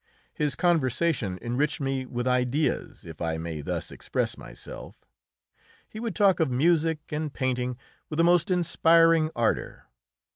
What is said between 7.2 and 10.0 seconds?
painting with the most inspiring ardour.